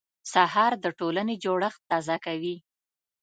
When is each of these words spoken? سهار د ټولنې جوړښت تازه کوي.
سهار 0.33 0.73
د 0.83 0.85
ټولنې 0.99 1.35
جوړښت 1.43 1.81
تازه 1.89 2.15
کوي. 2.25 2.55